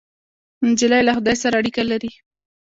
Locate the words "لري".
1.91-2.11